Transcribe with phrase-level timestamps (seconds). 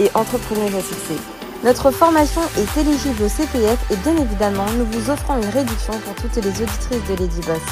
[0.00, 1.18] et entrepreneuse à.
[1.64, 6.14] Notre formation est éligible au CPF et bien évidemment, nous vous offrons une réduction pour
[6.16, 7.62] toutes les auditrices de Lady Boss.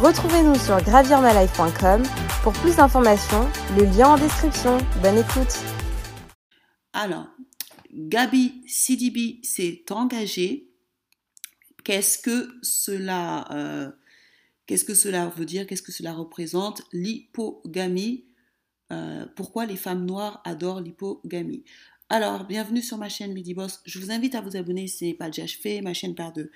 [0.00, 2.02] Retrouvez-nous sur gravirmalife.com
[2.42, 4.78] pour plus d'informations, le lien en description.
[5.02, 5.58] Bonne écoute.
[6.92, 7.26] Alors,
[7.92, 10.70] Gabi CDB s'est engagée.
[11.82, 13.90] Qu'est-ce que cela, euh,
[14.66, 15.66] qu'est-ce que cela veut dire?
[15.66, 16.82] Qu'est-ce que cela représente?
[16.92, 18.25] L'hypogamie
[18.92, 21.64] euh, pourquoi les femmes noires adorent l'hypogamie.
[22.08, 23.80] Alors, bienvenue sur ma chaîne Lady Boss.
[23.84, 25.80] Je vous invite à vous abonner si ce n'est pas déjà fait.
[25.80, 26.50] Ma chaîne parle de,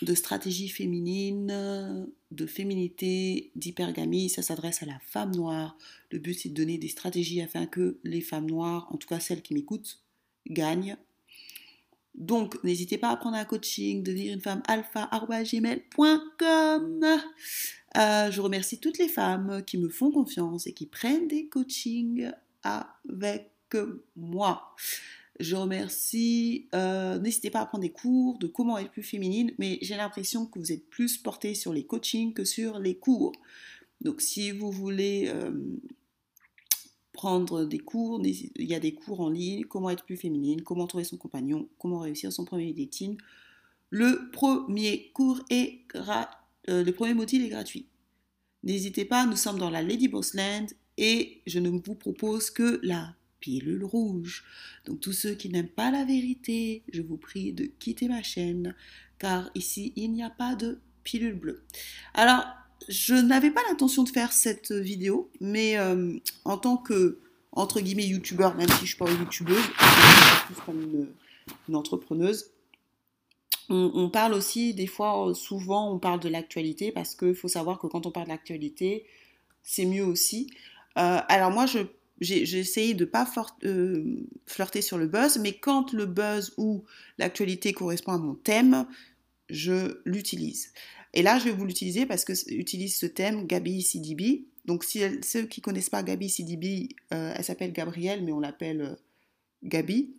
[0.00, 4.30] de stratégie féminine, de féminité, d'hypergamie.
[4.30, 5.76] Ça s'adresse à la femme noire.
[6.10, 9.20] Le but, c'est de donner des stratégies afin que les femmes noires, en tout cas
[9.20, 10.00] celles qui m'écoutent,
[10.48, 10.96] gagnent.
[12.14, 17.06] Donc, n'hésitez pas à prendre un coaching, devenir une femme alpha.gmail.com.
[17.96, 22.30] Euh, je remercie toutes les femmes qui me font confiance et qui prennent des coachings
[22.62, 23.50] avec
[24.16, 24.74] moi.
[25.40, 29.78] Je remercie, euh, n'hésitez pas à prendre des cours de comment être plus féminine, mais
[29.82, 33.32] j'ai l'impression que vous êtes plus porté sur les coachings que sur les cours.
[34.02, 35.52] Donc si vous voulez euh,
[37.22, 40.88] prendre des cours, il y a des cours en ligne, comment être plus féminine, comment
[40.88, 43.16] trouver son compagnon, comment réussir son premier dating.
[43.90, 47.86] Le premier cours est euh, le premier module est gratuit.
[48.64, 50.66] N'hésitez pas, nous sommes dans la Lady Boss Land
[50.98, 54.42] et je ne vous propose que la pilule rouge.
[54.86, 58.74] Donc tous ceux qui n'aiment pas la vérité, je vous prie de quitter ma chaîne
[59.20, 61.62] car ici il n'y a pas de pilule bleue.
[62.14, 62.44] Alors,
[62.88, 66.12] je n'avais pas l'intention de faire cette vidéo, mais euh,
[66.44, 67.18] en tant que
[67.52, 71.08] entre guillemets youtubeur, même si je ne suis pas youtubeuse, je suis comme
[71.68, 72.50] une entrepreneuse,
[73.68, 77.86] on, parle aussi, des fois, souvent, on parle de l'actualité parce qu'il faut savoir que
[77.86, 79.06] quand on parle de l'actualité,
[79.62, 80.50] c'est mieux aussi.
[80.98, 81.64] Euh, alors moi,
[82.20, 83.26] j'ai essayé de ne pas
[83.64, 86.84] euh, flirter sur le buzz, mais quand le buzz ou
[87.18, 88.86] l'actualité correspond à mon thème,
[89.48, 90.72] je l'utilise.
[91.14, 94.46] Et là, je vais vous l'utiliser parce que utilise ce thème Gabi CDB.
[94.64, 98.96] Donc, ceux qui connaissent pas Gabi CDB, elle s'appelle Gabrielle, mais on l'appelle
[99.62, 100.14] Gabi.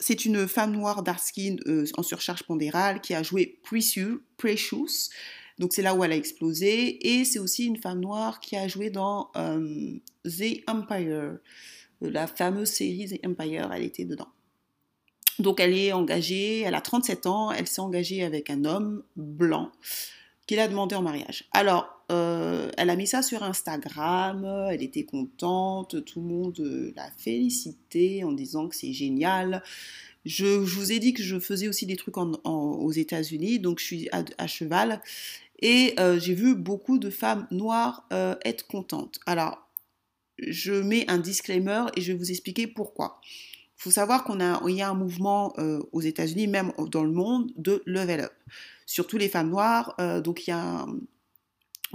[0.00, 5.10] C'est une femme noire dark euh, en surcharge pondérale qui a joué Precious.
[5.58, 7.06] Donc c'est là où elle a explosé.
[7.06, 11.38] Et c'est aussi une femme noire qui a joué dans euh, The Empire,
[12.00, 14.28] la fameuse série The Empire, elle était dedans.
[15.38, 19.72] Donc elle est engagée, elle a 37 ans, elle s'est engagée avec un homme blanc
[20.46, 21.44] qui l'a demandé en mariage.
[21.52, 27.10] Alors, euh, elle a mis ça sur Instagram, elle était contente, tout le monde l'a
[27.16, 29.62] félicité en disant que c'est génial.
[30.24, 34.08] Je, vous ai dit que je faisais aussi des trucs aux États-Unis, donc je suis
[34.12, 35.02] à, cheval
[35.60, 39.18] et euh, j'ai vu beaucoup de femmes noires euh, être contentes.
[39.26, 39.68] Alors,
[40.38, 43.20] je mets un disclaimer et je vais vous expliquer pourquoi.
[43.84, 45.54] Faut savoir qu'on a, y a un mouvement
[45.92, 48.32] aux États-Unis, même dans le monde, de level up
[48.86, 49.94] surtout les femmes noires.
[50.00, 50.86] Euh, donc il y a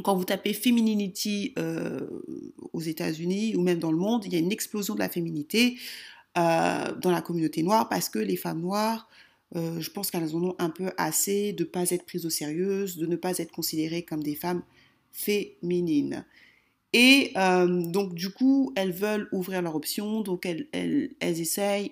[0.04, 2.00] quand vous tapez femininity euh,
[2.72, 5.78] aux États-Unis ou même dans le monde, il y a une explosion de la féminité
[6.38, 9.10] euh, dans la communauté noire parce que les femmes noires,
[9.54, 12.86] je pense qu'elles en ont un peu assez de ne pas être prises au sérieux,
[12.96, 14.62] de ne pas être considérées comme des femmes
[15.12, 16.24] féminines.
[16.94, 21.92] Et donc du coup, elles veulent ouvrir leur option, donc elles, essayent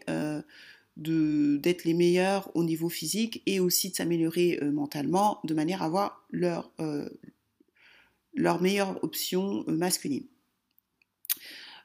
[0.98, 5.86] d'être les meilleurs au niveau physique et aussi de s'améliorer euh, mentalement de manière à
[5.86, 7.08] avoir leur, euh,
[8.34, 10.26] leur meilleure option euh, masculine.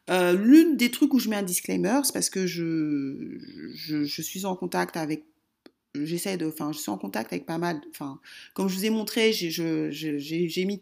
[0.08, 3.38] L'une des trucs où je mets un disclaimer, c'est parce que je,
[3.72, 5.24] je, suis en contact avec
[5.94, 8.20] j'essaie de, enfin, je suis en contact avec pas mal, enfin,
[8.54, 10.80] comme je vous ai montré, j'ai mis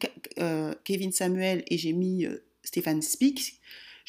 [0.84, 2.26] Kevin Samuel et j'ai mis
[2.62, 3.60] Stéphane Speak,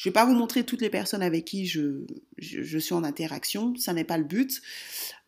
[0.02, 3.74] je ne vais pas vous montrer toutes les personnes avec qui je, suis en interaction,
[3.76, 4.60] ça n'est pas le but.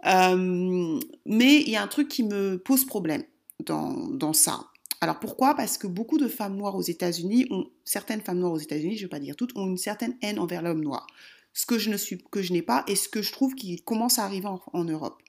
[0.05, 3.23] Euh, mais il y a un truc qui me pose problème
[3.61, 4.67] dans, ça.
[5.00, 5.55] Alors pourquoi?
[5.55, 7.49] Parce que beaucoup de femmes noires aux États-Unis,
[7.85, 10.41] certaines femmes noires aux États-Unis, je ne vais pas dire toutes, ont une certaine haine
[10.41, 11.06] envers l'homme noir.
[11.55, 13.81] Ce que je ne suis, que je n'ai pas et ce que je trouve qui
[13.83, 15.23] commence à arriver en, Europe.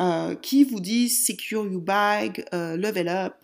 [0.00, 3.34] Euh, qui vous disent secure your bag, euh, level up,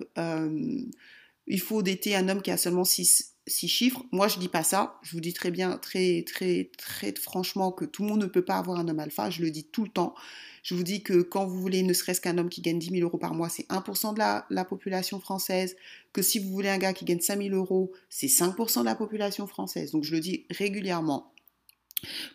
[1.46, 4.02] il faut dater un homme qui a seulement 6 six chiffres.
[4.12, 4.98] Moi, je dis pas ça.
[5.02, 8.44] Je vous dis très bien, très, très, très franchement que tout le monde ne peut
[8.44, 9.30] pas avoir un homme alpha.
[9.30, 10.14] Je le dis tout le temps.
[10.62, 13.02] Je vous dis que quand vous voulez ne serait-ce qu'un homme qui gagne 10 000
[13.02, 15.76] euros par mois, c'est 1% de la, la, population française.
[16.12, 18.94] Que si vous voulez un gars qui gagne 5 000 euros, c'est 5% de la
[18.94, 19.92] population française.
[19.92, 21.32] Donc je le dis régulièrement.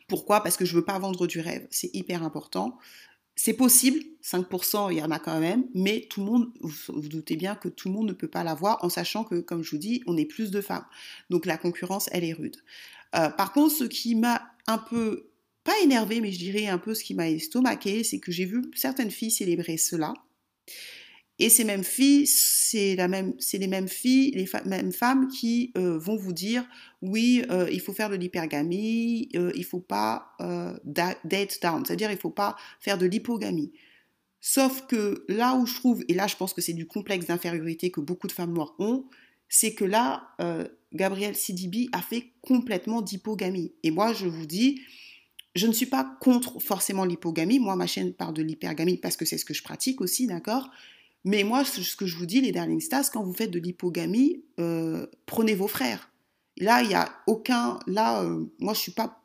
[0.07, 0.41] Pourquoi?
[0.41, 1.67] Parce que je veux pas vendre du rêve.
[1.71, 2.77] C'est hyper important.
[3.35, 7.09] C'est possible, 5%, il y en a quand même, mais tout le monde, vous, vous
[7.09, 9.71] doutez bien que tout le monde ne peut pas l'avoir en sachant que, comme je
[9.71, 10.85] vous dis, on est plus de femmes.
[11.29, 12.56] Donc la concurrence, elle est rude.
[13.15, 15.29] Euh, par contre, ce qui m'a un peu,
[15.65, 18.63] pas énervé, mais je dirais un peu ce qui m'a estomaqué, c'est que j'ai vu
[18.73, 20.13] certaines filles célébrer cela.
[21.37, 26.31] Et ces mêmes filles, c'est les mêmes filles, les mêmes femmes qui euh, vont vous
[26.31, 26.65] dire
[27.01, 32.09] oui, euh, il faut faire de l'hypergamie, euh, il faut pas euh, date down, c'est-à-dire
[32.11, 33.73] il faut pas faire de l'hypogamie.
[34.39, 37.91] Sauf que là où je trouve, et là je pense que c'est du complexe d'infériorité
[37.91, 39.05] que beaucoup de femmes noires ont,
[39.49, 40.35] c'est que là,
[40.93, 43.73] Gabrielle Sidibi a fait complètement d'hypogamie.
[43.83, 44.81] Et moi, je vous dis,
[45.55, 47.59] je ne suis pas contre forcément l'hypogamie.
[47.59, 50.69] Moi, ma chaîne parle de l'hypergamie parce que c'est ce que je pratique aussi, d'accord?
[51.25, 54.44] Mais moi, ce que je vous dis, les Darling Stars, quand vous faites de l'hypogamie,
[54.60, 56.12] euh, prenez vos frères.
[56.57, 57.80] Là, il n'y a aucun.
[57.88, 59.24] Là, euh, moi, je ne suis pas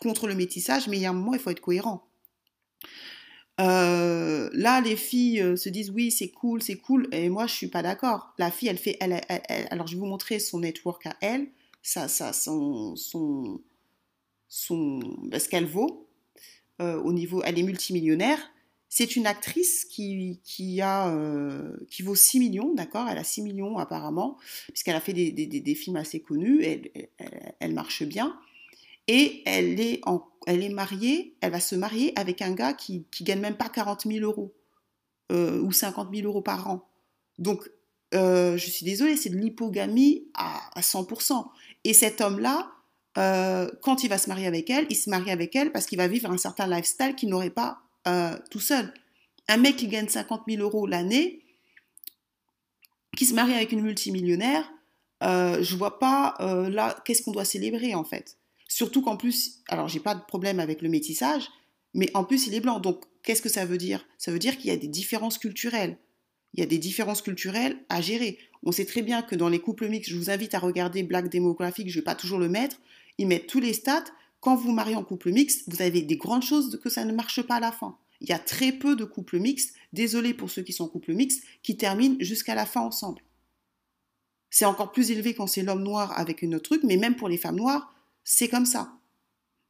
[0.00, 2.06] contre le métissage, mais il y a un moment, il faut être cohérent.
[3.60, 7.68] Euh, là, les filles se disent oui, c'est cool, c'est cool, et moi, je suis
[7.68, 8.34] pas d'accord.
[8.38, 8.96] La fille, elle fait.
[9.70, 11.48] Alors, je vais vous montrer son network à elle,
[11.82, 12.94] ça, ça, son.
[12.94, 13.60] son,
[14.48, 15.00] son
[15.36, 16.08] ce qu'elle vaut.
[16.78, 18.51] Au niveau, elle est multimillionnaire.
[18.94, 23.08] C'est une actrice qui, qui, a, euh, qui vaut 6 millions, d'accord?
[23.08, 24.36] Elle a 6 millions apparemment,
[24.68, 26.90] puisqu'elle a fait des, des, films assez connus, elle,
[27.58, 28.38] elle, marche bien.
[29.08, 33.06] Et elle est, en, elle est mariée, elle va se marier avec un gars qui,
[33.10, 34.52] qui gagne même pas 40 000 euros
[35.32, 36.86] euh, ou 50 000 euros par an.
[37.38, 37.70] Donc,
[38.12, 41.46] euh, je suis désolée, c'est de l'hypogamie à, à 100%.
[41.84, 42.70] Et cet homme-là,
[43.14, 46.08] quand il va se marier avec elle, il se marie avec elle parce qu'il va
[46.08, 48.92] vivre un certain lifestyle qu'il n'aurait pas euh, tout seul.
[49.48, 51.44] Un mec qui gagne 50 000 euros l'année,
[53.16, 54.70] qui se marie avec une multimillionnaire,
[55.22, 58.38] euh, je vois pas euh, là qu'est-ce qu'on doit célébrer en fait.
[58.68, 61.48] Surtout qu'en plus, alors j'ai pas de problème avec le métissage,
[61.94, 62.80] mais en plus il est blanc.
[62.80, 64.04] Donc qu'est-ce que ça veut dire?
[64.18, 65.98] Ça veut dire qu'il y a des différences culturelles.
[66.54, 68.38] Il y a des différences culturelles à gérer.
[68.62, 71.30] On sait très bien que dans les couples mixtes, je vous invite à regarder Black
[71.30, 72.76] Demographic, je vais pas toujours le mettre,
[73.18, 74.04] ils mettent tous les stats
[74.42, 77.42] quand vous mariez en couple mixte, vous avez des grandes choses que ça ne marche
[77.42, 77.96] pas à la fin.
[78.20, 81.14] Il y a très peu de couples mixtes, désolé pour ceux qui sont en couple
[81.14, 83.22] mixte, qui terminent jusqu'à la fin ensemble.
[84.50, 87.28] C'est encore plus élevé quand c'est l'homme noir avec une autre truc, mais même pour
[87.28, 87.94] les femmes noires,
[88.24, 88.98] c'est comme ça.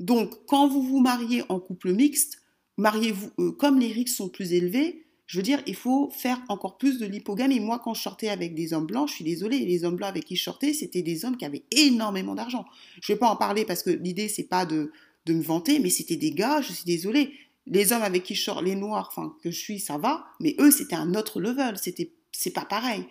[0.01, 2.41] Donc, quand vous vous mariez en couple mixte,
[2.79, 6.77] mariez-vous, euh, comme les risques sont plus élevés, je veux dire, il faut faire encore
[6.77, 7.59] plus de l'hypogamie.
[7.59, 10.27] Moi, quand je sortais avec des hommes blancs, je suis désolée, les hommes blancs avec
[10.27, 12.67] qui je sortais, c'était des hommes qui avaient énormément d'argent.
[13.01, 14.93] Je ne vais pas en parler parce que l'idée, c'est pas de,
[15.27, 17.33] me vanter, mais c'était des gars, je suis désolée.
[17.67, 20.55] Les hommes avec qui je sors, les noirs, enfin, que je suis, ça va, mais
[20.59, 23.07] eux, c'était un autre level, c'était, c'est pas pareil.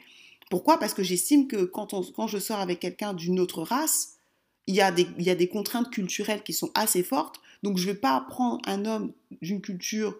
[0.52, 0.78] Pourquoi?
[0.78, 4.18] Parce que j'estime que quand, on, quand je sors avec quelqu'un d'une autre race,
[4.68, 7.80] il y, a des, il y a des contraintes culturelles qui sont assez fortes, donc
[7.80, 10.16] je ne vais pas prendre un homme d'une culture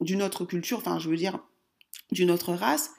[0.00, 1.38] d'une autre culture, enfin je veux dire
[2.10, 2.90] d'une autre race,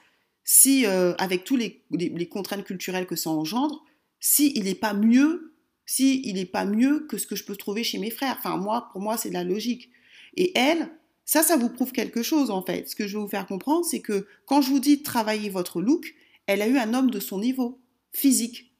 [0.44, 1.84] si euh, avec tous les,
[2.28, 3.84] contraintes culturelles que ça engendre,
[4.20, 5.54] si il n'est pas mieux,
[5.84, 8.36] si il n'est pas mieux que ce que je peux trouver chez mes frères.
[8.38, 9.90] Enfin moi, pour moi, c'est de la logique.
[10.36, 10.88] Et elle,
[11.24, 12.88] ça, ça vous prouve quelque chose en fait.
[12.88, 15.80] Ce que je veux vous faire comprendre, c'est que quand je vous dis travailler votre
[15.80, 16.14] look,
[16.46, 17.80] elle a eu un homme de son niveau
[18.12, 18.72] physique.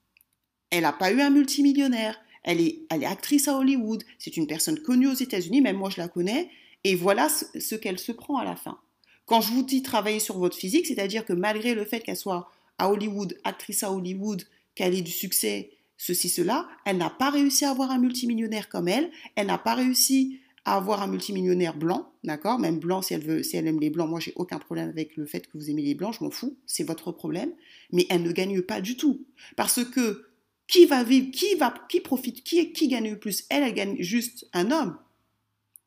[0.70, 2.16] Elle n'a pas eu un multimillionnaire.
[2.44, 4.04] Elle est, elle est actrice à Hollywood.
[4.18, 6.48] C'est une personne connue aux États-Unis, même moi je la connais.
[6.86, 8.78] Et voilà ce, qu'elle se prend à la fin.
[9.24, 12.48] Quand je vous dis travailler sur votre physique, c'est-à-dire que malgré le fait qu'elle soit
[12.78, 14.44] à Hollywood, actrice à Hollywood,
[14.76, 18.86] qu'elle ait du succès, ceci, cela, elle n'a pas réussi à avoir un multimillionnaire comme
[18.86, 22.60] elle, elle n'a pas réussi à avoir un multimillionnaire blanc, d'accord?
[22.60, 25.16] Même blanc, si elle, veut, si elle aime les blancs, moi j'ai aucun problème avec
[25.16, 27.50] le fait que vous aimez les blancs, je m'en fous, c'est votre problème,
[27.90, 29.26] mais elle ne gagne pas du tout.
[29.56, 30.28] Parce que
[30.68, 33.44] qui va vivre, qui va, qui profite, qui, qui gagne le plus?
[33.50, 34.96] Elle, elle gagne juste un homme.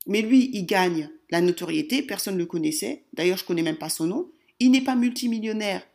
[0.08, 3.78] Mais lui, il gagne la notoriété, personne ne le connaissait, d'ailleurs je ne connais même
[3.78, 5.86] pas son nom, il n'est pas multimillionnaire,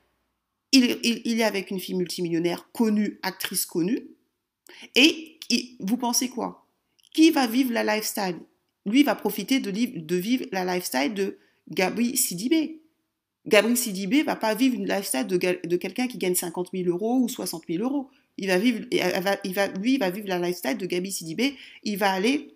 [0.72, 4.08] il, est avec une fille multimillionnaire connue, actrice connue,
[4.94, 5.38] et
[5.80, 6.66] vous pensez quoi?
[7.12, 8.36] Qui va vivre la lifestyle?
[8.86, 9.70] Lui va profiter de,
[10.16, 11.38] vivre la lifestyle de
[11.70, 12.80] Gabri Sidibé.
[13.46, 17.28] Gabri Sidibé va pas vivre une lifestyle de, quelqu'un qui gagne 50 000 euros ou
[17.28, 18.08] 60 000 euros.
[18.36, 21.54] Il va vivre, il va, lui, il va vivre la lifestyle de Gabi Sidibé.
[21.84, 22.54] Il va aller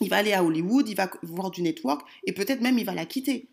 [0.00, 2.94] il va aller à Hollywood, il va voir du network et peut-être même il va
[2.94, 3.48] la quitter.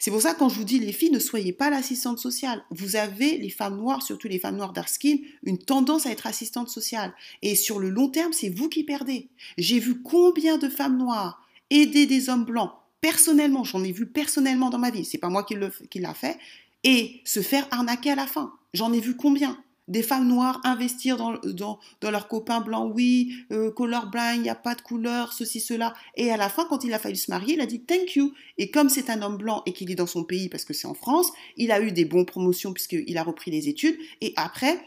[0.00, 2.64] C'est pour ça quand je vous dis les filles, ne soyez pas l'assistante sociale.
[2.70, 6.26] Vous avez les femmes noires, surtout les femmes noires dark skin, une tendance à être
[6.26, 7.14] assistante sociale.
[7.42, 9.28] Et sur le long terme, c'est vous qui perdez.
[9.58, 14.68] J'ai vu combien de femmes noires aider des hommes blancs personnellement, j'en ai vu personnellement
[14.68, 15.54] dans ma vie, c'est pas moi qui
[16.00, 16.38] l'a fait,
[16.82, 18.52] et se faire arnaquer à la fin.
[18.74, 19.62] J'en ai vu combien?
[19.88, 23.70] Des femmes noires investir dans, dans, leurs copains blancs, oui, euh,
[24.10, 25.94] blind, il n'y a pas de couleur, ceci, cela.
[26.16, 28.32] Et à la fin, quand il a fallu se marier, il a dit thank you.
[28.58, 30.88] Et comme c'est un homme blanc et qu'il est dans son pays parce que c'est
[30.88, 33.96] en France, il a eu des bonnes promotions puisqu'il a repris les études.
[34.20, 34.80] Et après,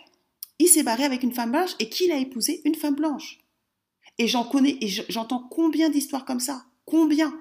[0.59, 3.39] il s'est barré avec une femme blanche et qu'il a épousé une femme blanche.
[4.17, 6.65] Et j'en connais, et j'entends combien d'histoires comme ça?
[6.85, 7.33] Combien?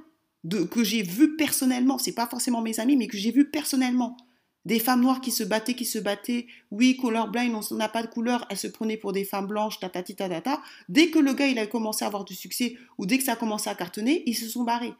[0.45, 4.17] De, que j'ai vu personnellement, c'est pas forcément mes amis, mais que j'ai vu personnellement.
[4.65, 6.47] Des femmes noires qui se battaient, qui se battaient.
[6.71, 8.47] Oui, colorblind, on n'a pas de couleur.
[8.51, 10.61] Elles se prenaient pour des femmes blanches, tatati tatata.
[10.89, 13.33] Dès que le gars, il a commencé à avoir du succès, ou dès que ça
[13.33, 14.95] a commencé à cartonner, ils se sont barrés.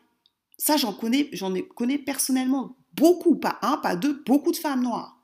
[0.57, 5.19] Ça, j'en connais, j'en connais personnellement beaucoup, pas un, pas deux, beaucoup de femmes noires.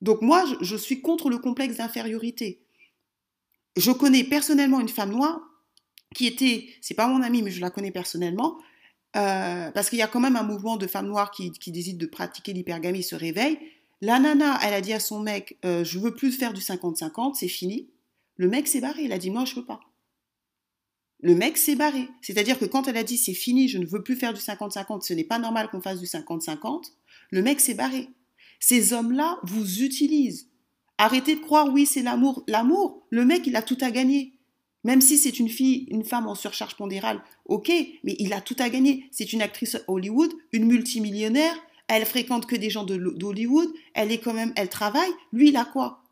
[0.00, 2.62] Donc moi, je, suis contre le complexe d'infériorité.
[3.76, 5.40] Je connais personnellement une femme noire
[6.14, 8.58] qui était, c'est pas mon amie, mais je la connais personnellement,
[9.16, 12.06] euh, parce qu'il y a quand même un mouvement de femmes noires qui, décident de
[12.06, 13.58] pratiquer l'hypergamie, se réveillent.
[14.02, 17.34] La nana, elle a dit à son mec, euh, je veux plus faire du 50-50,
[17.34, 17.88] c'est fini.
[18.36, 19.80] Le mec s'est barré, il a dit, moi, je veux pas.
[21.20, 22.08] Le mec s'est barré.
[22.20, 25.06] C'est-à-dire que quand elle a dit, c'est fini, je ne veux plus faire du 50-50,
[25.06, 26.92] ce n'est pas normal qu'on fasse du 50-50,
[27.30, 28.10] le mec s'est barré.
[28.60, 30.50] Ces hommes-là vous utilisent.
[30.98, 32.44] Arrêtez de croire, oui, c'est l'amour.
[32.46, 34.35] L'amour, le mec, il a tout à gagner.
[34.86, 37.72] Même si c'est une fille, une femme en surcharge pondérale, ok,
[38.04, 39.08] mais il a tout à gagner.
[39.10, 41.56] C'est une actrice Hollywood, une multimillionnaire,
[41.88, 45.10] elle fréquente que des gens d'Hollywood, elle est quand même, elle travaille.
[45.32, 46.04] Lui, il a quoi?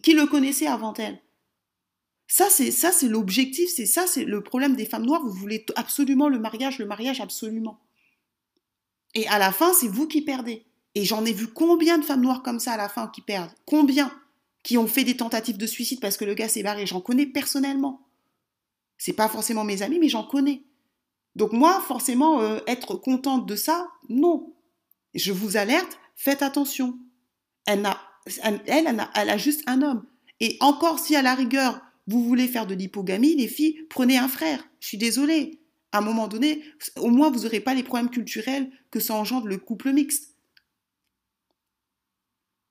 [0.00, 1.20] Qui le connaissait avant elle?
[2.28, 5.24] Ça, c'est ça, c'est l'objectif, c'est ça, c'est le problème des femmes noires.
[5.24, 7.80] Vous voulez absolument le mariage, le mariage absolument.
[9.16, 10.62] Et à la fin, c'est vous qui perdez.
[10.94, 13.50] Et j'en ai vu combien de femmes noires comme ça à la fin qui perdent?
[13.66, 14.12] Combien?
[14.62, 16.86] Qui ont fait des tentatives de suicide parce que le gars s'est barré?
[16.86, 18.00] J'en connais personnellement.
[19.04, 20.62] C'est pas forcément mes amis, mais j'en connais.
[21.36, 24.54] Donc moi, forcément, euh, être contente de ça, non.
[25.12, 26.98] Je vous alerte, faites attention.
[27.66, 28.00] Elle, a,
[28.42, 30.06] elle, elle, a, juste un homme.
[30.40, 34.26] Et encore si à la rigueur, vous voulez faire de l'hypogamie, les filles, prenez un
[34.26, 34.66] frère.
[34.80, 35.60] Je suis désolée.
[35.92, 36.64] À un moment donné,
[36.96, 40.34] au moins, vous n'aurez pas les problèmes culturels que ça engendre le couple mixte.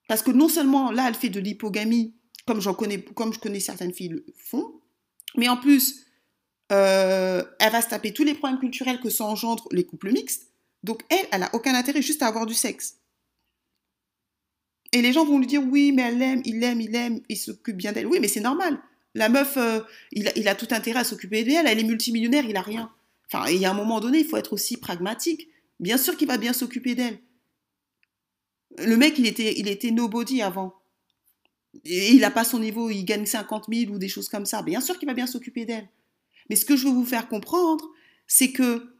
[0.07, 2.15] Parce que non seulement là, elle fait de l'hypogamie,
[2.47, 4.79] comme, connais, comme je connais certaines filles le font,
[5.37, 6.02] mais en plus,
[6.73, 10.47] euh, elle va se taper tous les problèmes culturels que ça engendre les couples mixtes.
[10.83, 12.97] Donc elle, elle n'a aucun intérêt juste à avoir du sexe.
[14.91, 17.37] Et les gens vont lui dire oui, mais elle l'aime, il l'aime, il l'aime, il
[17.37, 18.07] s'occupe bien d'elle.
[18.07, 18.79] Oui, mais c'est normal.
[19.15, 21.67] La meuf, euh, il, a, il, a, tout intérêt à s'occuper d'elle.
[21.67, 22.91] Elle est multimillionnaire, il a rien.
[23.31, 25.47] Enfin, il y a un moment donné, il faut être aussi pragmatique.
[25.79, 27.19] Bien sûr qu'il va bien s'occuper d'elle.
[28.79, 30.75] Le mec, il était, il était nobody avant.
[31.85, 34.61] Et il n'a pas son niveau, il gagne 50 000 ou des choses comme ça.
[34.61, 35.87] Bien sûr qu'il va bien s'occuper d'elle.
[36.49, 37.89] Mais ce que je veux vous faire comprendre,
[38.27, 38.93] c'est que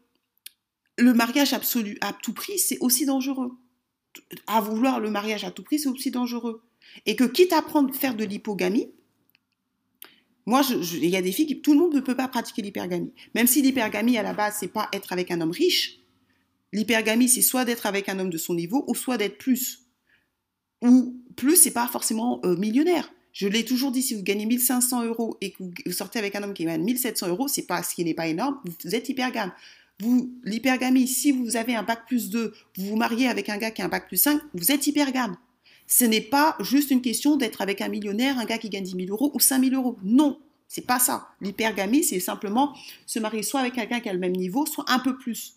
[0.98, 3.52] le mariage absolu à tout prix, c'est aussi dangereux.
[4.48, 6.62] À vouloir le mariage à tout prix, c'est aussi dangereux.
[7.06, 8.92] Et que quitte à prendre, faire de l'hypogamie,
[10.46, 13.14] moi, il y a des filles qui, tout le monde ne peut pas pratiquer l'hypergamie.
[13.34, 16.00] Même si l'hypergamie, à la base, c'est pas être avec un homme riche.
[16.74, 19.86] L'hypergamie, c'est soit d'être avec un homme de son niveau, ou soit d'être plus.
[20.82, 23.10] Ou plus, c'est pas forcément euh, millionnaire.
[23.34, 26.44] Je l'ai toujours dit, si vous gagnez 1500 euros et que vous sortez avec un
[26.44, 29.52] homme qui gagne 1700 euros, c'est pas ce qui n'est pas énorme, vous êtes hypergame.
[30.00, 33.72] Vous, l'hypergamie, si vous avez un bac plus 2, vous vous mariez avec un gars
[33.72, 35.36] qui a un bac plus 5, vous êtes hypergame.
[35.88, 38.92] Ce n'est pas juste une question d'être avec un millionnaire, un gars qui gagne 10
[38.92, 39.98] 000 euros ou 5 000 euros.
[40.04, 41.28] Non, c'est pas ça.
[41.42, 42.76] L'hypergamie, c'est simplement
[43.06, 45.56] se marier soit avec quelqu'un qui a le même niveau, soit un peu plus.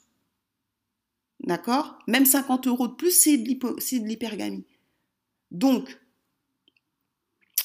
[1.41, 1.99] D'accord?
[2.07, 4.65] Même 50 euros de plus, c'est de l'hypergamie.
[5.51, 5.99] Donc,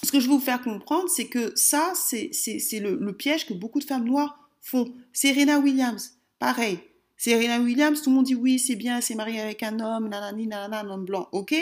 [0.04, 2.32] ce que je veux vous faire comprendre, c'est que ça, c'est
[2.80, 4.94] le, piège que beaucoup de femmes noires font.
[5.14, 6.80] Serena Williams, pareil.
[7.18, 10.48] Serena Williams, tout le monde dit oui, c'est bien, c'est marié avec un homme, nanani,
[10.48, 11.30] nanana, un homme blanc.
[11.32, 11.54] Ok,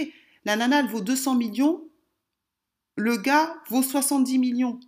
[0.46, 1.84] la nana, elle vaut 200 millions,
[2.96, 4.79] le gars vaut 70 millions.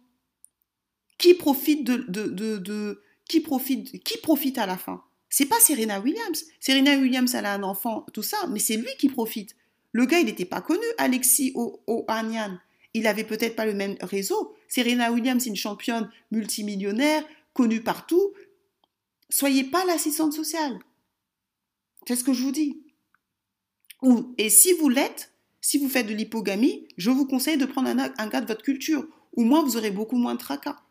[1.17, 5.03] Qui profite de, de, de, qui profite, qui profite à la fin?
[5.29, 6.45] C'est pas Serena Williams.
[6.59, 9.55] Serena Williams, elle a un enfant, tout ça, mais c'est lui qui profite.
[9.91, 11.53] Le gars, il n'était pas connu, Alexis
[11.85, 12.57] Ohanian
[12.93, 14.55] il avait peut-être pas le même réseau.
[14.67, 18.33] Serena Williams, une championne multimillionnaire, connue partout.
[19.29, 20.79] Soyez pas l'assistante sociale.
[22.07, 22.83] C'est ce que je vous dis.
[24.37, 28.27] Et si vous l'êtes, si vous faites de l'hypogamie, je vous conseille de prendre un,
[28.27, 29.05] gars de votre culture.
[29.33, 30.81] Au moins, vous aurez beaucoup moins de tracas.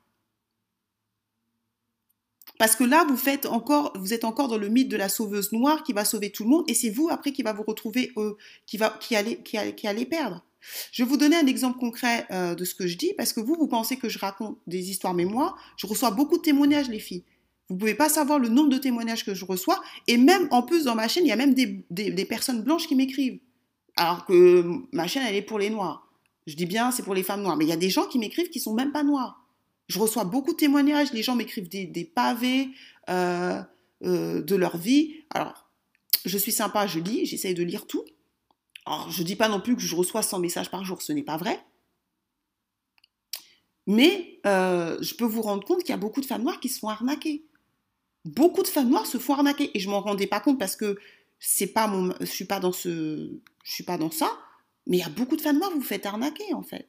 [2.58, 5.50] Parce que là, vous faites encore, vous êtes encore dans le mythe de la sauveuse
[5.52, 8.12] noire qui va sauver tout le monde, et c'est vous après qui va vous retrouver,
[8.18, 10.44] euh, qui va, qui allez perdre.
[10.92, 13.40] Je vais vous donner un exemple concret euh, de ce que je dis, parce que
[13.40, 16.88] vous, vous pensez que je raconte des histoires, mais moi, je reçois beaucoup de témoignages,
[16.88, 17.24] les filles.
[17.68, 20.84] Vous pouvez pas savoir le nombre de témoignages que je reçois, et même en plus
[20.84, 23.38] dans ma chaîne, il y a même des, des, personnes blanches qui m'écrivent,
[23.96, 26.08] alors que ma chaîne, elle est pour les noirs.
[26.46, 28.18] Je dis bien, c'est pour les femmes noires, mais il y a des gens qui
[28.18, 29.46] m'écrivent qui sont même pas noirs.
[29.88, 32.70] Je reçois beaucoup de témoignages, les gens m'écrivent des, des, pavés
[33.08, 33.60] euh,
[34.04, 35.14] euh, de leur vie.
[35.30, 35.70] Alors,
[36.24, 38.04] je suis sympa, je lis, j'essaye de lire tout.
[38.86, 41.12] Alors, je ne dis pas non plus que je reçois 100 messages par jour, ce
[41.12, 41.64] n'est pas vrai.
[43.86, 46.68] Mais euh, je peux vous rendre compte qu'il y a beaucoup de femmes noires qui
[46.68, 47.44] se font arnaquer.
[48.24, 49.70] Beaucoup de femmes noires se font arnaquer.
[49.74, 50.98] Et je m'en rendais pas compte parce que
[51.38, 52.46] c'est pas mon, je suis
[53.64, 54.30] suis pas dans ça.
[54.86, 56.88] Mais il y a beaucoup de femmes noires, vous vous faites arnaquer en fait.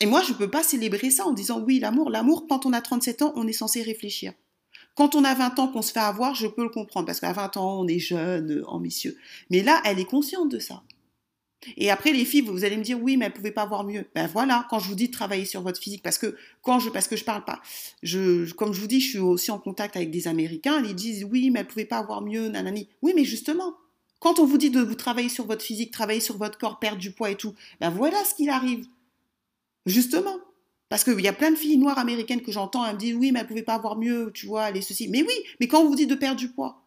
[0.00, 2.10] Et moi, je ne peux pas célébrer ça en disant oui, l'amour.
[2.10, 4.32] L'amour, quand on a 37 ans, on est censé réfléchir.
[5.00, 7.32] Quand on a 20 ans qu'on se fait avoir, je peux le comprendre, parce qu'à
[7.32, 9.16] 20 ans, on est jeune, ambitieux.
[9.48, 10.82] Mais là, elle est consciente de ça.
[11.78, 13.82] Et après, les filles, vous allez me dire, oui, mais elle ne pouvait pas avoir
[13.84, 14.04] mieux.
[14.14, 16.90] Ben voilà, quand je vous dis de travailler sur votre physique, parce que quand je,
[16.90, 17.62] parce que je parle pas,
[18.02, 21.24] je, comme je vous dis, je suis aussi en contact avec des Américains, ils disent,
[21.24, 22.90] oui, mais elle ne pouvait pas avoir mieux, nanani.
[23.00, 23.76] Oui, mais justement,
[24.18, 26.98] quand on vous dit de vous travailler sur votre physique, travailler sur votre corps, perdre
[26.98, 28.84] du poids et tout, ben voilà ce qu'il arrive.
[29.86, 30.36] Justement.
[30.90, 33.30] Parce qu'il y a plein de filles noires américaines que j'entends, elles me disent oui,
[33.30, 35.08] mais elles ne pouvaient pas avoir mieux, tu vois, les ceci.
[35.08, 36.84] Mais oui, mais quand on vous dit de perdre du poids,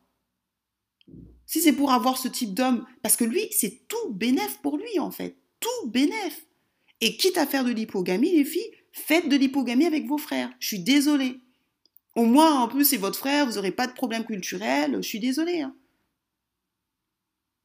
[1.45, 4.99] si c'est pour avoir ce type d'homme, parce que lui, c'est tout bénéf pour lui,
[4.99, 5.37] en fait.
[5.61, 6.45] Tout bénéf.
[6.99, 10.51] Et quitte à faire de l'hypogamie, les filles, faites de l'hypogamie avec vos frères.
[10.59, 11.39] Je suis désolée.
[12.15, 14.97] Au moins, en plus, c'est votre frère, vous n'aurez pas de problème culturel.
[14.97, 15.61] Je suis désolée.
[15.61, 15.73] Hein.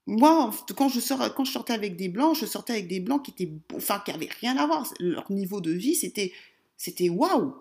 [0.09, 4.03] Moi, quand je, sortais avec des blancs, je sortais avec des blancs qui étaient, enfin,
[4.03, 4.91] qui avaient rien à voir.
[5.01, 6.33] Leur niveau de vie, c'était,
[6.79, 7.55] c'était waouh.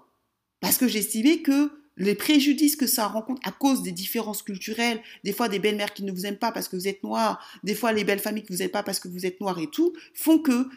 [0.61, 5.33] Parce que j'estimais que les préjudices que ça rencontre à cause des différences culturelles, des
[5.33, 7.91] fois des belles-mères qui ne vous aiment pas parce que vous êtes noir, des fois
[7.91, 10.39] les belles familles qui vous aiment pas parce que vous êtes noir et tout, font
[10.39, 10.69] que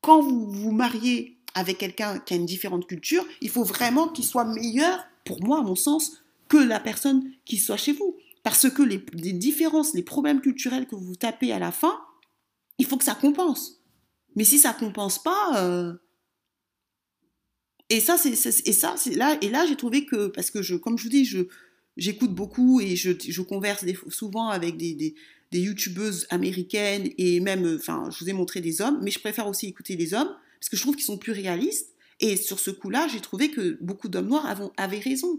[0.00, 4.24] quand vous vous mariez avec quelqu'un qui a une différente culture, il faut vraiment qu'il
[4.24, 8.16] soit meilleur, pour moi, à mon sens, que la personne qui soit chez vous.
[8.48, 8.98] Parce que les,
[9.34, 12.00] différences, les problèmes culturels que vous tapez à la fin,
[12.78, 13.82] il faut que ça compense.
[14.36, 15.92] Mais si ça compense pas, euh,
[17.90, 20.76] et ça, c'est et ça, c'est là et là j'ai trouvé que parce que je,
[20.76, 21.40] comme je vous dis, je
[21.98, 25.14] j'écoute beaucoup et je, je converse souvent avec des, des,
[25.50, 29.46] des youtubeuses américaines et même, enfin, je vous ai montré des hommes, mais je préfère
[29.46, 31.94] aussi écouter les hommes parce que je trouve qu'ils sont plus réalistes.
[32.20, 35.38] Et sur ce coup-là, j'ai trouvé que beaucoup d'hommes noirs avaient raison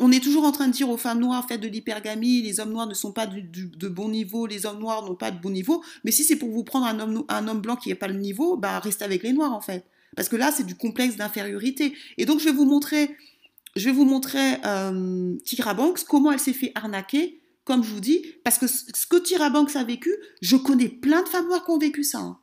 [0.00, 2.72] on, est toujours en train de dire aux femmes noires, faites de l'hypergamie, les hommes
[2.72, 5.82] noirs ne sont pas de bon niveau, les hommes noirs n'ont pas de bon niveau.
[6.04, 8.18] Mais si c'est pour vous prendre un homme, un homme blanc qui n'a pas le
[8.18, 9.84] niveau, bah restez avec les noirs en fait.
[10.16, 11.94] Parce que là, c'est du complexe d'infériorité.
[12.16, 13.16] Et donc, je vais vous montrer,
[13.76, 15.36] je vais vous montrer euh,
[15.76, 19.50] Banks, comment elle s'est fait arnaquer, comme je vous dis, parce que ce que Tyra
[19.50, 22.18] Banks a vécu, je connais plein de femmes noires qui ont vécu ça.
[22.18, 22.38] Hein.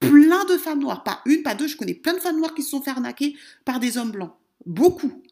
[0.00, 2.62] Plein de femmes noires, pas une, pas deux, je connais plein de femmes noires qui
[2.62, 4.32] se sont fait arnaquer par des hommes blancs.
[4.64, 5.22] Beaucoup.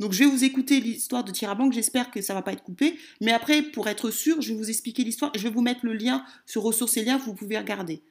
[0.00, 2.98] Donc je vais vous écouter l'histoire de Tirabank, j'espère que ça va pas être coupé.
[3.20, 5.32] Mais après, pour être sûr, je vais vous expliquer l'histoire.
[5.34, 8.02] Je vais vous mettre le lien sur ressources et liens, vous pouvez regarder.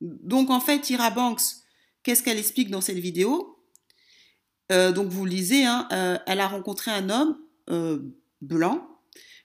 [0.00, 1.42] Donc en fait, Tyra Banks,
[2.02, 3.58] qu'est-ce qu'elle explique dans cette vidéo?
[4.70, 7.38] Euh, Donc vous lisez, hein, euh, elle a rencontré un homme
[7.70, 7.98] euh,
[8.40, 8.87] blanc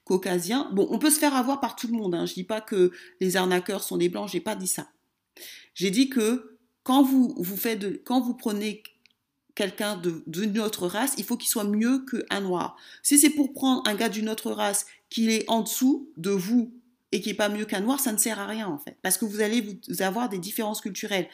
[0.05, 0.69] caucasien.
[0.73, 2.15] Bon, on peut se faire avoir par tout le monde.
[2.15, 2.25] Hein.
[2.25, 4.29] Je dis pas que les arnaqueurs sont des blancs.
[4.29, 4.87] J'ai pas dit ça.
[5.73, 8.83] J'ai dit que quand vous vous faites, quand vous prenez
[9.55, 12.75] quelqu'un d'une autre race, il faut qu'il soit mieux qu'un noir.
[13.01, 16.73] Si c'est pour prendre un gars d'une autre race qui est en dessous de vous
[17.11, 19.17] et qui est pas mieux qu'un noir, ça ne sert à rien en fait, parce
[19.17, 21.29] que vous allez avoir des différences culturelles.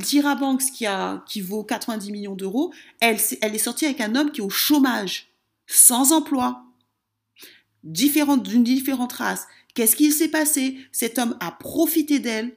[0.00, 4.14] Tyra Banks qui a qui vaut 90 millions d'euros, elle, elle est sortie avec un
[4.14, 5.28] homme qui est au chômage,
[5.66, 6.65] sans emploi,
[7.86, 9.46] d'une différente race.
[9.74, 10.78] Qu'est-ce qui s'est passé?
[10.92, 12.56] Cet homme a profité d'elle,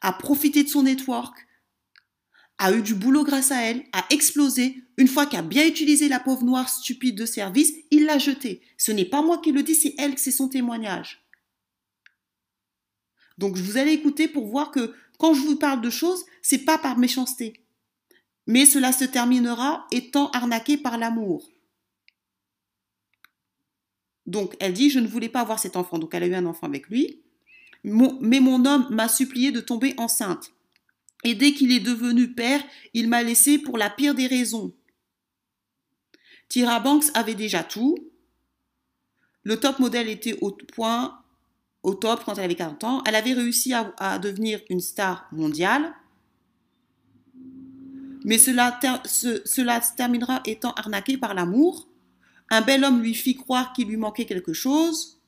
[0.00, 1.46] a profité de son network,
[2.58, 4.82] a eu du boulot grâce à elle, a explosé.
[4.98, 8.60] Une fois qu'il a bien utilisé la pauvre noire stupide de service, il l'a jetée.
[8.76, 11.24] Ce n'est pas moi qui le dis, c'est elle, c'est son témoignage.
[13.38, 16.76] Donc vous allez écouter pour voir que quand je vous parle de choses, c'est pas
[16.76, 17.64] par méchanceté.
[18.46, 21.50] Mais cela se terminera étant arnaqué par l'amour.
[24.30, 25.98] Donc elle dit, je ne voulais pas avoir cet enfant.
[25.98, 27.20] Donc elle a eu un enfant avec lui.
[27.84, 30.52] mais mon homme m'a supplié de tomber enceinte.
[31.24, 32.62] Et dès qu'il est devenu père,
[32.94, 34.72] il m'a laissé pour la pire des raisons.
[36.48, 37.98] Tyra Banks avait déjà tout.
[39.42, 41.18] Le top modèle était au point.
[41.82, 43.02] au top quand elle avait 40 ans.
[43.06, 45.92] Elle avait réussi à, devenir une star mondiale.
[48.24, 48.78] Mais cela,
[49.96, 51.89] terminera étant arnaqué par l'amour.
[52.50, 55.20] Un bel homme lui fit croire qu'il lui manquait quelque chose.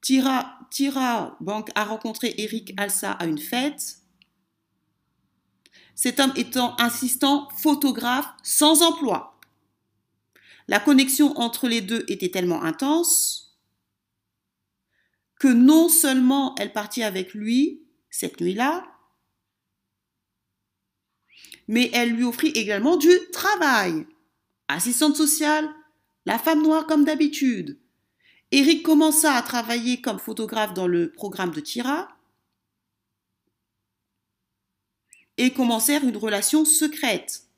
[0.00, 3.98] Tira, Bank a rencontré Eric Alsa à une fête.
[5.94, 9.38] Cet homme étant assistant photographe sans emploi.
[10.68, 13.58] La connexion entre les deux était tellement intense
[15.40, 18.86] que non seulement elle partit avec lui cette nuit-là,
[21.66, 24.06] mais elle lui offrit également du travail.
[24.72, 25.68] Assistante sociale,
[26.26, 27.80] la femme noire comme d'habitude.
[28.52, 32.16] Eric commença à travailler comme photographe dans le programme de Tira
[35.38, 37.48] et commencèrent une relation secrète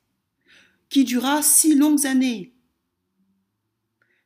[0.89, 2.55] qui dura six longues années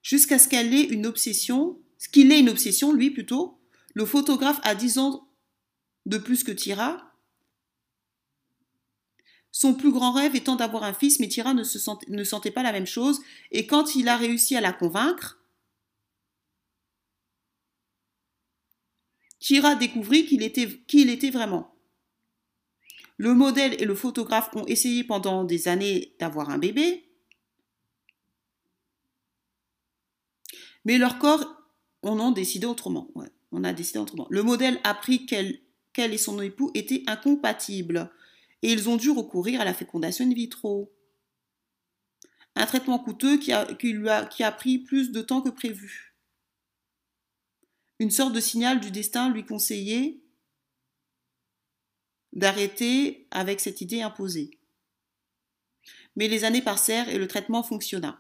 [0.01, 1.77] jusqu'à ce qu'elle ait une obsession,
[2.13, 3.59] qu'il ait une obsession, lui plutôt.
[3.95, 5.27] Le photographe a dix ans
[6.05, 7.06] de plus que Tira.
[9.51, 12.71] Son plus grand rêve étant d'avoir un fils, mais Tira ne, se sentait, pas la
[12.71, 13.21] même chose.
[13.51, 15.39] Et quand il a réussi à la convaincre,
[19.39, 21.73] Tira découvrit qu'il qui il était vraiment.
[23.17, 27.07] Le modèle et le photographe ont essayé pendant des années d'avoir un bébé,
[30.87, 31.43] Mais leur corps,
[32.01, 33.09] on a décidé autrement.
[33.51, 34.25] on a décidé autrement.
[34.29, 35.59] Le modèle a appris qu'elle
[35.97, 38.09] et son époux étaient incompatibles
[38.61, 40.93] et ils ont dû recourir à la fécondation in vitro.
[42.55, 46.15] Un traitement coûteux qui a, pris plus de temps que prévu.
[47.99, 50.21] Une sorte de signal du destin lui conseillait
[52.33, 54.59] d'arrêter avec cette idée imposée.
[56.15, 58.19] Mais les années passèrent et le traitement fonctionna.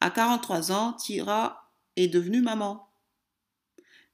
[0.00, 2.92] À 43 ans, Tira est devenue maman.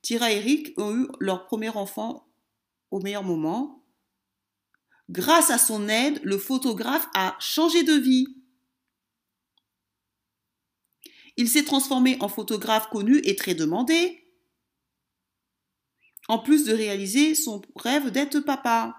[0.02, 2.26] Tira et Eric ont eu leur premier enfant
[2.90, 3.85] au meilleur moment.
[5.08, 8.26] Grâce à son aide, le photographe a changé de vie.
[11.36, 14.24] Il s'est transformé en photographe connu et très demandé,
[16.28, 18.96] en plus de réaliser son rêve d'être papa.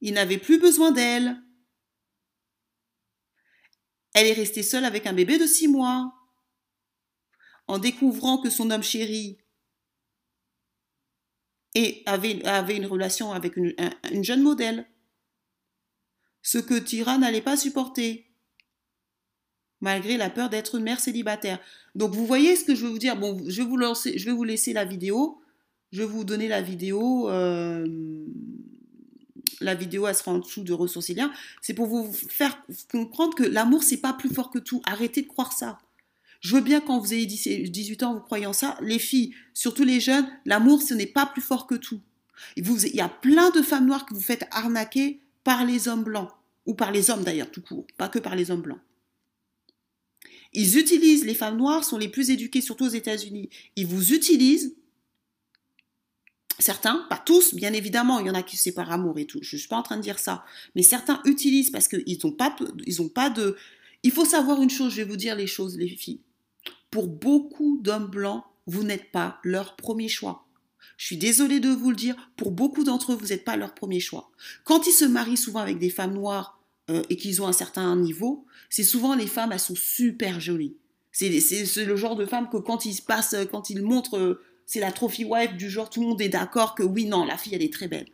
[0.00, 1.42] Il n'avait plus besoin d'elle.
[4.14, 6.14] Elle est restée seule avec un bébé de six mois.
[7.66, 9.43] En découvrant que son homme chéri
[11.74, 13.74] et avait, une relation avec une,
[14.22, 14.86] jeune modèle.
[16.42, 18.26] Ce que Tira n'allait pas supporter,
[19.80, 21.58] malgré la peur d'être une mère célibataire.
[21.94, 23.16] Donc vous voyez ce que je veux vous dire?
[23.48, 25.40] Je vais vous, laisser la vidéo.
[25.90, 27.28] Je vais vous donner la vidéo.
[27.30, 27.86] Euh,
[29.60, 31.12] la vidéo elle sera en dessous de ressources
[31.62, 32.60] c'est pour vous faire
[32.90, 34.82] comprendre que l'amour c'est pas plus fort que tout.
[34.84, 35.78] Arrêtez de croire ça.
[36.44, 38.76] Je veux bien quand vous avez 18 ans, vous croyez en ça.
[38.82, 42.00] Les filles, surtout les jeunes, l'amour ce n'est pas plus fort que tout.
[42.56, 46.28] il y a plein de femmes noires que vous faites arnaquer par les hommes blancs,
[46.66, 48.80] ou par les hommes d'ailleurs tout court, pas que par les hommes blancs.
[50.52, 53.48] Ils utilisent, les femmes noires sont les plus éduquées, surtout aux États-Unis.
[53.76, 54.76] Ils vous utilisent
[56.58, 59.40] Certains, pas tous, bien évidemment, il y en a qui c'est par amour et tout.
[59.42, 60.44] Je ne suis pas en train de dire ça.
[60.76, 63.56] Mais certains utilisent parce qu'ils n'ont pas, de.
[64.02, 66.20] Il faut savoir une chose, je vais vous dire les choses, les filles.
[66.94, 70.46] Pour beaucoup d'hommes blancs, vous n'êtes pas leur premier choix.
[70.96, 73.74] Je suis désolée de vous le dire, pour beaucoup d'entre eux, vous n'êtes pas leur
[73.74, 74.30] premier choix.
[74.62, 77.96] Quand ils se marient souvent avec des femmes noires euh, et qu'ils ont un certain
[77.96, 80.76] niveau, c'est souvent les femmes, elles sont super jolies.
[81.10, 81.30] C'est
[81.84, 85.24] le genre de femmes que quand ils passent, quand ils montrent euh, c'est la trophy
[85.24, 87.72] wife du genre tout le monde est d'accord que oui, non, la fille, elle est
[87.72, 88.06] très belle.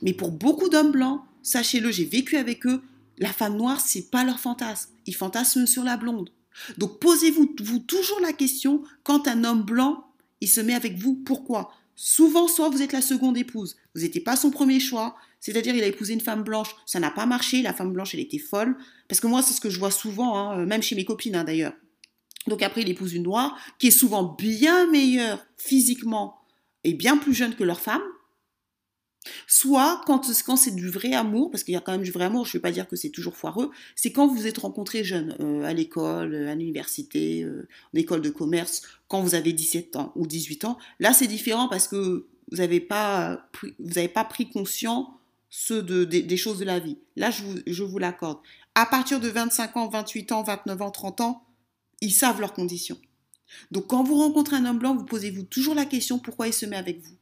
[0.00, 2.82] Mais pour beaucoup d'hommes blancs, sachez-le, j'ai vécu avec eux,
[3.18, 4.92] la femme noire, c'est pas leur fantasme.
[5.04, 6.30] Ils fantasment sur la blonde.
[6.76, 11.14] Donc posez-vous vous toujours la question quand un homme blanc, il se met avec vous,
[11.14, 11.72] pourquoi?
[11.94, 15.82] Souvent, soit vous êtes la seconde épouse, vous n'étiez pas son premier choix, c'est-à-dire il
[15.82, 18.76] a épousé une femme blanche, ça n'a pas marché, la femme blanche, elle était folle,
[19.08, 21.44] parce que moi, c'est ce que je vois souvent, hein, même chez mes copines hein,
[21.44, 21.74] d'ailleurs.
[22.46, 26.38] Donc après, il épouse une noire qui est souvent bien meilleure physiquement
[26.84, 28.02] et bien plus jeune que leur femme.
[29.46, 30.22] Soit quand,
[30.56, 32.52] c'est du vrai amour, parce qu'il y a quand même du vrai amour, je ne
[32.54, 35.64] vais pas dire que c'est toujours foireux, c'est quand vous vous êtes rencontrés jeunes, euh,
[35.64, 40.26] à l'école, à l'université, euh, en école de commerce, quand vous avez 17 ans ou
[40.26, 40.78] 18 ans.
[41.00, 43.48] Là, c'est différent parce que vous n'avez pas,
[44.14, 45.08] pas pris conscience
[45.70, 46.98] de, des choses de la vie.
[47.16, 48.38] Là, je vous, je vous l'accorde.
[48.74, 51.42] À partir de 25 ans, 28 ans, 29 ans, 30 ans,
[52.00, 52.98] ils savent leurs conditions.
[53.70, 56.66] Donc quand vous rencontrez un homme blanc, vous posez-vous toujours la question pourquoi il se
[56.66, 57.16] met avec vous?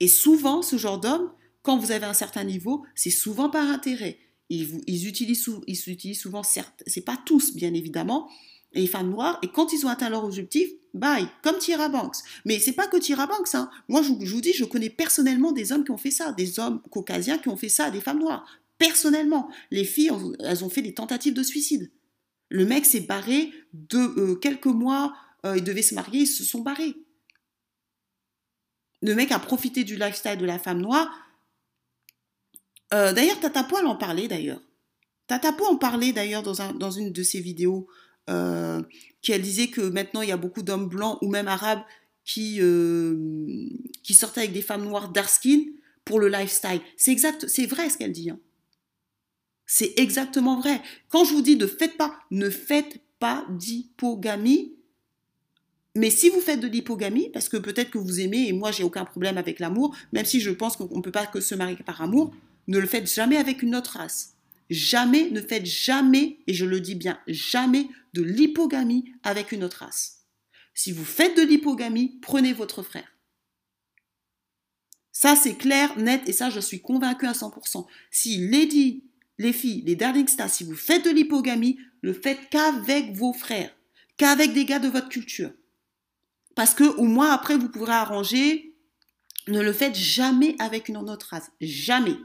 [0.00, 1.30] Et souvent, ce genre d'homme,
[1.62, 4.18] quand vous avez un certain niveau, c'est souvent par intérêt.
[4.50, 8.28] Ils, utilisent, ils utilisent souvent, certes, c'est pas tous bien évidemment,
[8.74, 12.16] les femmes noires, et quand ils ont atteint leur objectif, bye, comme Tyra Banks.
[12.44, 13.70] Mais c'est pas que Tyra Banks, hein.
[13.88, 16.58] Moi, je, je, vous dis, je connais personnellement des hommes qui ont fait ça, des
[16.58, 18.46] hommes caucasiens qui ont fait ça à des femmes noires.
[18.78, 20.10] Personnellement, les filles,
[20.40, 21.90] elles ont fait des tentatives de suicide.
[22.50, 25.14] Le mec s'est barré de euh, quelques mois,
[25.46, 26.94] euh, il devait se marier, ils se sont barrés.
[29.04, 31.10] Le mec a profité du lifestyle de la femme noire.
[32.94, 34.62] Euh, d'ailleurs, Tata Poil en parlait d'ailleurs.
[35.26, 37.86] Tata Poil en parlait d'ailleurs dans, dans, une de ses vidéos,
[38.30, 38.82] euh,
[39.20, 41.82] qui disait que maintenant il y a beaucoup d'hommes blancs ou même arabes
[42.24, 42.60] qui,
[44.02, 45.64] qui sortent avec des femmes noires dark skin
[46.06, 46.80] pour le lifestyle.
[46.96, 48.30] C'est exact, c'est vrai ce qu'elle dit.
[48.30, 48.38] Hein.
[49.66, 50.80] C'est exactement vrai.
[51.10, 54.74] Quand je vous dis ne faites pas, ne faites pas d'hypogamie,
[55.96, 58.82] mais si vous faites de l'hypogamie, parce que peut-être que vous aimez, et moi j'ai
[58.82, 61.76] aucun problème avec l'amour, même si je pense qu'on ne peut pas que se marier
[61.76, 62.34] par amour,
[62.66, 64.34] ne le faites jamais avec une autre race.
[64.70, 69.84] Jamais, ne faites jamais, et je le dis bien, jamais de l'hypogamie avec une autre
[69.84, 70.24] race.
[70.74, 73.08] Si vous faites de l'hypogamie, prenez votre frère.
[75.12, 77.86] Ça, c'est clair, net, et ça, je suis convaincue à 100%.
[78.10, 79.04] Si Lady,
[79.38, 83.74] les filles, les darling stars, si vous faites de l'hypogamie, le faites qu'avec vos frères,
[84.16, 85.52] qu'avec des gars de votre culture.
[86.54, 88.74] Parce que au moins après, vous pourrez arranger.
[89.48, 91.50] Ne le faites jamais avec une autre race.
[91.60, 92.16] Jamais.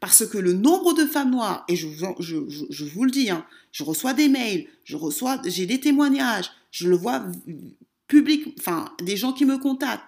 [0.00, 4.14] Parce que le nombre de femmes noires, et je, vous le dis, hein, je reçois
[4.14, 7.22] des mails, je reçois, j'ai des témoignages, je le vois
[8.08, 10.04] public, enfin, des gens qui me contactent,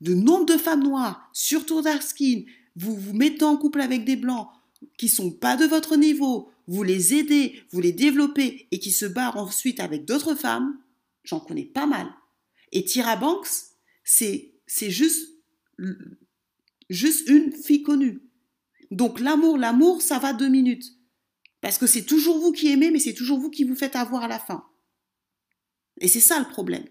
[0.00, 2.42] de nombre de femmes noires, surtout dark skin,
[2.76, 4.48] vous vous mettez en couple avec des blancs
[4.96, 9.06] qui sont pas de votre niveau, vous les aidez, vous les développez et qui se
[9.06, 10.76] barrent ensuite avec d'autres femmes,
[11.24, 12.06] j'en connais pas mal.
[12.72, 13.48] Et Tyra Banks,
[14.04, 14.52] c'est
[14.90, 15.28] juste,
[16.90, 18.22] juste une fille connue.
[18.90, 20.92] Donc l'amour, l'amour, ça va deux minutes.
[21.60, 24.22] Parce que c'est toujours vous qui aimez, mais c'est toujours vous qui vous faites avoir
[24.22, 24.64] à la fin.
[26.00, 26.84] Et c'est ça le problème.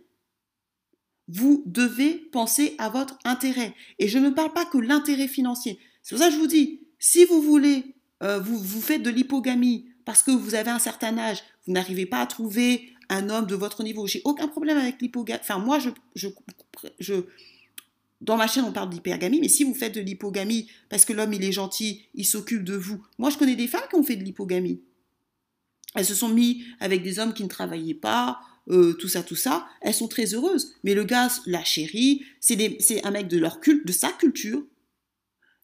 [1.27, 3.73] Vous devez penser à votre intérêt.
[3.99, 5.79] Et je ne parle pas que l'intérêt financier.
[6.03, 9.09] C'est pour ça que je vous dis, si vous voulez, euh, vous, vous faites de
[9.09, 13.45] l'hypogamie parce que vous avez un certain âge, vous n'arrivez pas à trouver un homme
[13.45, 14.07] de votre niveau.
[14.07, 15.39] J'ai aucun problème avec l'hypogamie.
[15.41, 16.27] Enfin, moi, je, je,
[16.99, 17.15] je,
[18.21, 21.33] dans ma chaîne, on parle d'hypergamie, mais si vous faites de l'hypogamie parce que l'homme,
[21.33, 23.03] il est gentil, il s'occupe de vous.
[23.17, 24.81] Moi, je connais des femmes qui ont fait de l'hypogamie.
[25.95, 28.39] Elles se sont mis avec des hommes qui ne travaillaient pas,
[28.69, 29.67] euh, tout ça, tout ça.
[29.81, 30.75] Elles sont très heureuses.
[30.83, 34.63] Mais le gars la chérie, c'est un mec de leur culte, de sa culture.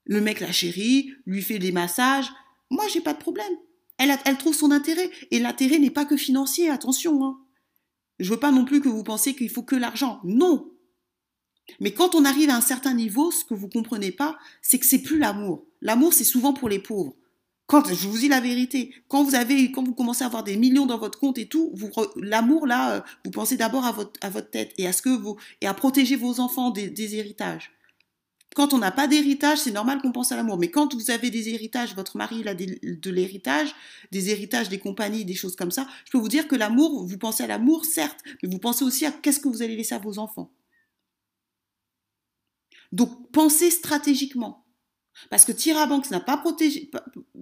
[0.05, 2.29] Le mec la chérie, lui fait des massages.
[2.69, 3.53] Moi, j'ai pas de problème.
[4.01, 5.09] Elle, trouve son intérêt.
[5.29, 7.23] Et l'intérêt n'est pas que financier, attention.
[7.23, 7.37] Hein.
[8.19, 10.19] Je veux pas non plus que vous pensiez qu'il faut que l'argent.
[10.23, 10.71] Non.
[11.79, 14.85] Mais quand on arrive à un certain niveau, ce que vous comprenez pas, c'est que
[14.85, 15.65] c'est plus l'amour.
[15.81, 17.15] L'amour, c'est souvent pour les pauvres.
[17.67, 20.57] Quand, je vous dis la vérité, quand vous avez, quand vous commencez à avoir des
[20.57, 21.73] millions dans votre compte et tout,
[22.17, 24.87] l'amour là, euh, vous pensez d'abord à votre, tête et
[25.67, 27.71] à protéger vos enfants des héritages.
[28.55, 30.57] Quand on n'a pas d'héritage, c'est normal qu'on pense à l'amour.
[30.57, 33.73] Mais quand vous avez des héritages, votre mari a de l'héritage,
[34.11, 37.17] des héritages des compagnies, des choses comme ça, je peux vous dire que l'amour, vous
[37.17, 39.99] pensez à l'amour, certes, mais vous pensez aussi à qu'est-ce que vous allez laisser à
[39.99, 40.51] vos enfants.
[42.91, 44.65] Donc pensez stratégiquement.
[45.29, 46.89] Parce que Tyra Banks n'a pas protégé,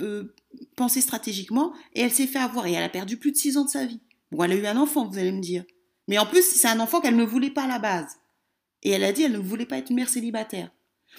[0.02, 0.36] euh,
[0.76, 3.65] pensé stratégiquement et elle s'est fait avoir et elle a perdu plus de 6 ans
[3.65, 4.02] de sa vie.
[4.32, 5.63] Bon, elle a eu un enfant, vous allez me dire.
[6.08, 8.17] Mais en plus, c'est un enfant qu'elle ne voulait pas à la base.
[8.84, 10.72] Et elle a dit qu'elle ne voulait pas être une mère célibataire.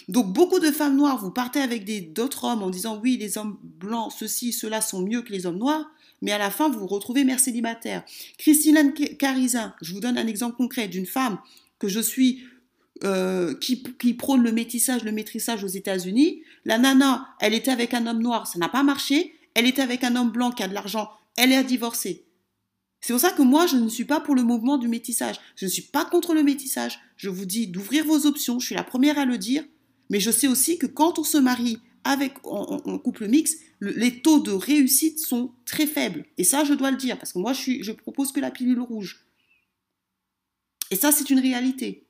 [0.09, 3.59] Donc beaucoup de femmes noires, vous partez avec d'autres hommes en disant oui, les hommes
[3.63, 5.91] blancs, ceux-ci, ceux-là sont mieux que les hommes noirs,
[6.23, 8.05] mais à la fin, vous vous retrouvez mère célibataire.
[8.39, 11.39] Christine Carizin, je vous donne un exemple concret d'une femme
[11.79, 12.45] que je suis,
[13.05, 16.43] euh, qui, qui, prône le métissage, le maîtrissage aux États-Unis.
[16.65, 19.35] La nana, elle était avec un homme noir, ça n'a pas marché.
[19.55, 22.25] Elle était avec un homme blanc qui a de l'argent, elle est divorcée.
[23.01, 25.37] C'est pour ça que moi, je ne suis pas pour le mouvement du métissage.
[25.57, 27.01] Je ne suis pas contre le métissage.
[27.17, 28.59] Je vous dis d'ouvrir vos options.
[28.59, 29.65] Je suis la première à le dire.
[30.11, 34.41] Mais je sais aussi que quand on se marie avec en, couple mixte, les taux
[34.41, 36.25] de réussite sont très faibles.
[36.37, 39.25] Et ça, je dois le dire, parce que moi, je, propose que la pilule rouge.
[40.91, 42.05] Et ça, c'est une réalité.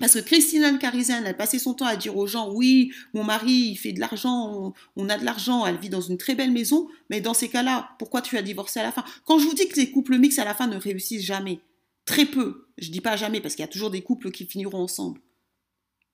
[0.00, 3.52] Parce que Christine Anne elle passé son temps à dire aux gens, oui, mon mari,
[3.52, 6.88] il fait de l'argent, on, a de l'argent, elle vit dans une très belle maison,
[7.08, 9.04] mais dans ces cas-là, pourquoi tu as divorcé à la fin?
[9.24, 11.60] Quand je vous dis que les couples mixtes à la fin ne réussissent jamais,
[12.04, 14.82] très peu, je dis pas jamais, parce qu'il y a toujours des couples qui finiront
[14.82, 15.20] ensemble.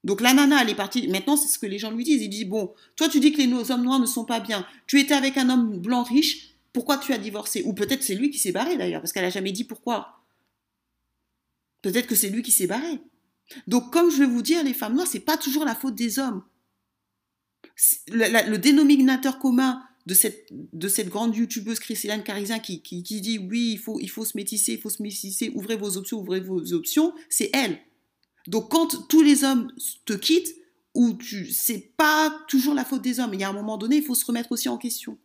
[0.08, 1.06] Donc la nana, elle est partie.
[1.06, 2.22] Maintenant, c'est ce que les gens lui disent.
[2.22, 4.66] Ils disent Bon, toi, tu dis que les hommes noirs ne sont pas bien.
[4.86, 6.54] Tu étais avec un homme blanc riche.
[6.72, 7.62] Pourquoi tu as divorcé?
[7.66, 10.22] Ou peut-être c'est lui qui s'est barré d'ailleurs, parce qu'elle n'a jamais dit pourquoi.
[11.82, 13.00] Peut-être que c'est lui qui s'est barré.
[13.66, 16.18] Donc, comme je vais vous dire, les femmes noires, c'est pas toujours la faute des
[16.18, 16.42] hommes.
[18.06, 23.78] Le, dénominateur commun de cette, de cette grande youtubeuse Christine Carizin qui, dit oui, il
[23.78, 27.12] faut, il faut se métisser, il faut se métisser, ouvrez vos options, ouvrez vos options,
[27.28, 27.78] c'est elle.
[28.48, 29.70] Donc quand tous les hommes
[30.06, 30.54] te quittent,
[30.94, 33.96] ou tu, c'est pas toujours la faute des hommes, il y a un moment donné,
[33.96, 35.18] il faut se remettre aussi en question.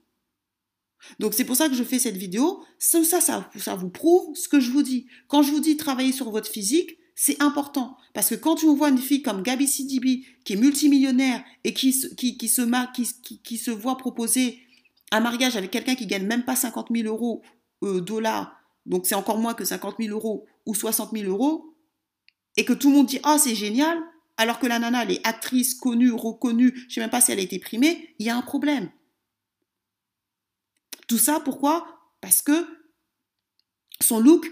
[1.20, 2.64] Donc c'est pour ça que je fais cette vidéo.
[2.78, 5.08] Ça, ça, ça, vous prouve ce que je vous dis.
[5.30, 7.96] Quand je vous dis travailler sur votre physique, c'est important.
[8.14, 11.92] Parce que quand on voit une fille comme Gabi Sidibi, qui est multimillionnaire et qui,
[12.16, 12.62] qui, se,
[13.42, 14.60] qui, se voit proposer
[15.12, 17.42] un mariage avec quelqu'un qui gagne même pas 50 000 euros
[17.84, 18.54] euh, dollars,
[18.86, 21.73] donc c'est encore moins que 50 000 euros ou 60 000 euros,
[22.58, 24.02] et que tout le monde dit Ah, c'est génial,
[24.38, 27.40] alors que la nana, elle est actrice, connue, reconnue, je sais même pas si elle
[27.40, 28.90] a été primée, il y a un problème.
[31.08, 31.88] Tout ça, pourquoi?
[32.22, 32.66] Parce que
[34.02, 34.52] son look,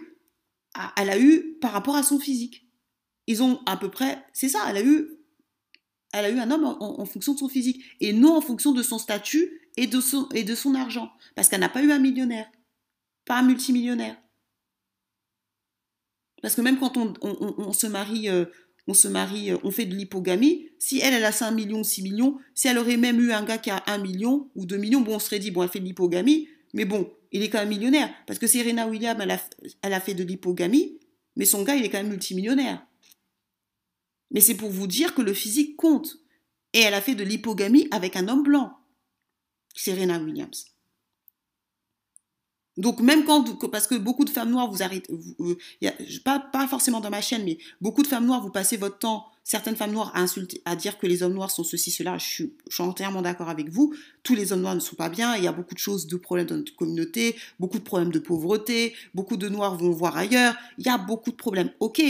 [0.97, 2.67] elle a eu par rapport à son physique.
[3.27, 5.09] Ils ont à peu près, c'est ça, elle a eu,
[6.13, 8.83] elle a eu un homme en, fonction de son physique et non en fonction de
[8.83, 9.99] son statut et de
[10.55, 11.11] son argent.
[11.35, 12.51] Parce qu'elle n'a pas eu un millionnaire,
[13.25, 14.20] pas un multimillionnaire.
[16.41, 18.45] Parce que même quand on, se marie, euh,
[18.89, 22.97] euh, on fait de l'hypogamie, si elle, a 5 millions, 6 millions, si elle aurait
[22.97, 25.51] même eu un gars qui a 1 million ou 2 millions, bon, on serait dit,
[25.51, 28.10] bon, elle fait de l'hypogamie, mais bon, il est quand même millionnaire.
[28.25, 29.38] Parce que Serena Williams, a,
[29.84, 30.99] elle a fait de l'hypogamie,
[31.36, 32.86] mais son gars, il est quand même multimillionnaire.
[34.32, 36.17] Mais c'est pour vous dire que le physique compte.
[36.73, 38.71] Et elle a fait de l'hypogamie avec un homme blanc,
[39.75, 40.65] Serena Williams.
[42.77, 45.55] Donc même quand, parce que beaucoup de femmes noires, vous arrêtez, euh,
[46.23, 49.25] pas, pas forcément dans ma chaîne, mais beaucoup de femmes noires, vous passez votre temps,
[49.43, 52.25] certaines femmes noires, à insulter, à dire que les hommes noirs sont ceci, cela, je
[52.25, 55.36] suis, je suis entièrement d'accord avec vous, tous les hommes noirs ne sont pas bien,
[55.36, 58.19] il y a beaucoup de choses, de problèmes dans notre communauté, beaucoup de problèmes de
[58.19, 62.01] pauvreté, beaucoup de noirs vont voir ailleurs, il y a beaucoup de problèmes, ok,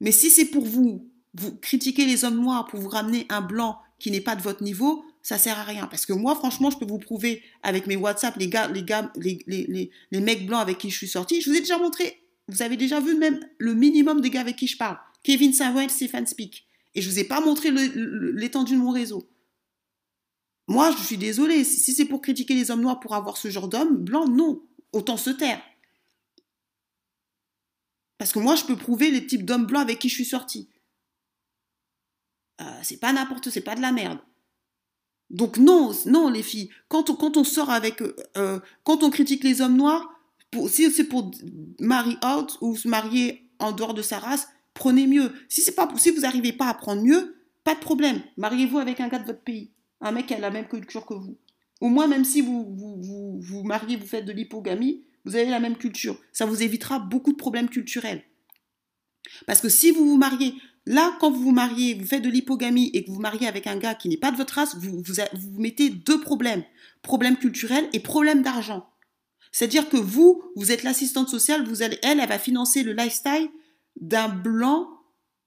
[0.00, 3.78] mais si c'est pour vous, vous critiquer les hommes noirs pour vous ramener un blanc
[3.98, 5.88] qui n'est pas de votre niveau, ça sert à rien.
[5.88, 9.10] Parce que moi, franchement, je peux vous prouver avec mes WhatsApp, les gars, les gars,
[9.16, 12.22] les, les, les, mecs blancs avec qui je suis sortie, je vous ai déjà montré,
[12.46, 14.96] vous avez déjà vu même le minimum des gars avec qui je parle.
[15.24, 16.68] Kevin Samuel, Stéphane Speak.
[16.94, 19.28] Et je vous ai pas montré l'étendue de mon réseau.
[20.68, 21.64] Moi, je suis désolée.
[21.64, 24.62] Si c'est pour critiquer les hommes noirs pour avoir ce genre d'hommes, blancs, non.
[24.92, 25.60] Autant se taire.
[28.16, 30.68] Parce que moi, je peux prouver les types d'hommes blancs avec qui je suis sortie.
[32.60, 34.20] Euh, c'est pas n'importe, c'est pas de la merde.
[35.30, 39.60] Donc non, non les filles, quand on, sort avec, euh, euh, quand on critique les
[39.60, 40.08] hommes noirs,
[40.50, 41.30] pour, si c'est pour
[41.80, 45.32] marry out ou se marier en dehors de sa race, prenez mieux.
[45.48, 48.22] Si c'est pas, si vous n'arrivez pas à prendre mieux, pas de problème.
[48.36, 51.14] Mariez-vous avec un gars de votre pays, un mec qui a la même culture que
[51.14, 51.36] vous.
[51.80, 55.50] Au moins, même si vous vous, vous, vous mariez, vous faites de l'hypogamie, vous avez
[55.50, 56.16] la même culture.
[56.32, 58.22] Ça vous évitera beaucoup de problèmes culturels.
[59.46, 60.54] Parce que si vous vous mariez
[60.86, 63.66] Là, quand vous vous mariez, vous faites de l'hypogamie et que vous vous mariez avec
[63.66, 66.62] un gars qui n'est pas de votre race, vous, vous, mettez deux problèmes.
[67.02, 68.88] Problème culturel et problème d'argent.
[69.50, 73.48] C'est-à-dire que vous, vous êtes l'assistante sociale, vous elle, elle va financer le lifestyle
[74.00, 74.88] d'un blanc.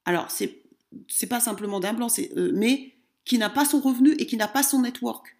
[0.04, 0.62] Alors, c'est,
[1.08, 4.48] c'est pas simplement d'un blanc, euh, mais qui n'a pas son revenu et qui n'a
[4.48, 5.38] pas son network.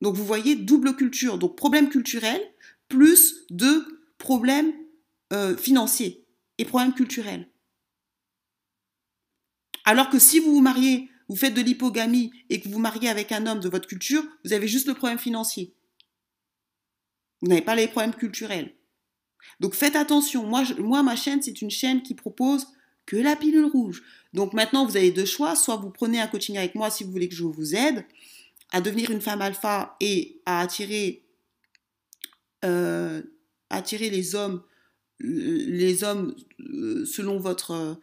[0.00, 1.36] Donc, vous voyez, double culture.
[1.36, 2.40] Donc, problème culturel
[2.88, 4.72] plus deux problèmes
[5.34, 6.27] euh, financiers
[6.58, 7.48] et problèmes culturels.
[9.84, 13.32] Alors que si vous vous mariez, vous faites de l'hypogamie et que vous mariez avec
[13.32, 15.74] un homme de votre culture, vous avez juste le problème financier.
[17.40, 18.74] Vous n'avez pas les problèmes culturels.
[19.60, 20.44] Donc faites attention.
[20.46, 22.66] Moi, moi ma chaîne, c'est une chaîne qui propose
[23.06, 24.02] que la pilule rouge.
[24.34, 25.56] Donc maintenant, vous avez deux choix.
[25.56, 28.04] Soit vous prenez un coaching avec moi si vous voulez que je vous aide
[28.70, 31.24] à devenir une femme alpha et à attirer,
[32.64, 33.22] euh,
[33.70, 34.62] attirer les hommes
[35.20, 37.94] les hommes euh, selon votre euh,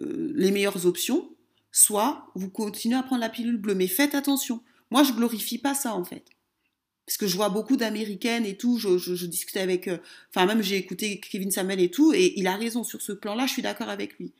[0.00, 1.30] euh, les meilleures options,
[1.70, 3.74] soit vous continuez à prendre la pilule bleue.
[3.74, 4.62] Mais faites attention.
[4.90, 6.24] Moi, je glorifie pas ça en fait.
[7.06, 9.88] Parce que je vois beaucoup d'américaines et tout, je, je, discutais avec,
[10.28, 13.46] enfin même j'ai écouté Kevin Samuel et tout, et il a raison sur ce plan-là,
[13.46, 14.34] je suis d'accord avec lui.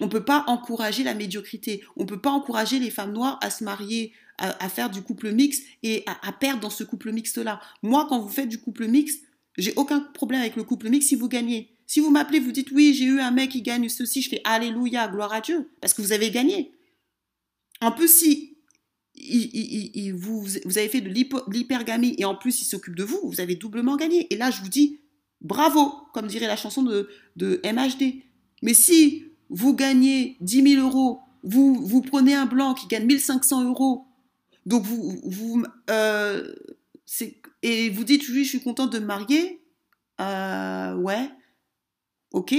[0.00, 3.38] On ne peut pas encourager la médiocrité, on ne peut pas encourager les femmes noires
[3.40, 7.10] à se marier, à, faire du couple mixte et à, à perdre dans ce couple
[7.10, 7.58] mixte-là.
[7.82, 9.24] Moi, quand vous faites du couple mixte,
[9.58, 11.76] j'ai aucun problème avec le couple mixte si vous gagnez.
[11.86, 14.40] Si vous m'appelez, vous dites oui, j'ai eu un mec qui gagne ceci, je fais
[14.44, 16.72] Alléluia, gloire à Dieu, parce que vous avez gagné.
[17.80, 18.56] En plus, si
[20.14, 21.10] vous, vous, avez fait de
[21.50, 24.32] l'hypergamie et en plus il s'occupe de vous, vous avez doublement gagné.
[24.32, 25.00] Et là, je vous dis
[25.42, 28.22] bravo, comme dirait la chanson de, MHD.
[28.62, 33.64] Mais si vous gagnez 10 000 euros, vous, vous prenez un blanc qui gagne 1500
[33.64, 34.06] euros,
[34.64, 36.54] donc vous, vous euh,
[37.62, 39.62] et vous dites, oui, je suis contente de me marier.
[40.20, 41.30] Euh, ouais,
[42.32, 42.54] ok.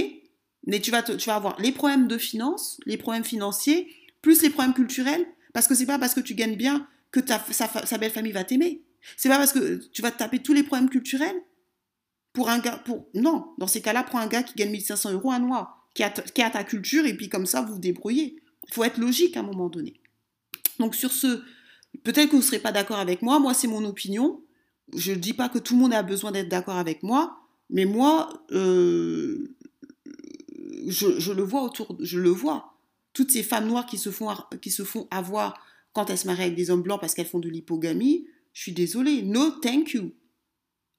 [0.66, 3.88] Mais tu vas, tu vas avoir les problèmes de finances, les problèmes financiers,
[4.22, 7.44] plus les problèmes culturels, parce que c'est pas parce que tu gagnes bien que ta,
[7.50, 8.82] sa, belle famille va t'aimer.
[9.16, 11.36] C'est pas parce que tu vas te taper tous les problèmes culturels
[12.32, 12.78] pour un gars.
[12.78, 13.06] Pour...
[13.14, 16.10] Non, dans ces cas-là, prends un gars qui gagne 1500 euros, un noir, qui a,
[16.10, 18.40] qui a ta culture, et puis comme ça, vous vous débrouillez.
[18.66, 20.00] Il faut être logique à un moment donné.
[20.78, 21.42] Donc sur ce,
[22.02, 24.40] peut-être que vous ne serez pas d'accord avec moi, moi c'est mon opinion.
[24.94, 27.38] Je ne dis pas que tout le monde a besoin d'être d'accord avec moi,
[27.70, 29.56] mais moi, euh,
[30.86, 32.74] je, le vois autour, je le vois.
[33.12, 34.28] Toutes ces femmes noires qui se font,
[34.60, 35.58] qui se font avoir
[35.92, 38.72] quand elles se marient avec des hommes blancs parce qu'elles font de l'hypogamie, je suis
[38.72, 39.22] désolée.
[39.22, 40.12] No thank you.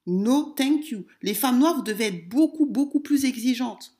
[0.07, 1.05] No thank you.
[1.21, 3.93] Les femmes noires, vous devez être beaucoup, beaucoup plus exigeantes.